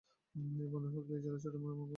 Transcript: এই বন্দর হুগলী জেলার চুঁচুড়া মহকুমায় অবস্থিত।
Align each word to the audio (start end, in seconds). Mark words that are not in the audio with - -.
এই 0.59 0.67
বন্দর 0.71 0.91
হুগলী 0.93 1.15
জেলার 1.15 1.39
চুঁচুড়া 1.43 1.57
মহকুমায় 1.57 1.75
অবস্থিত। 1.75 1.89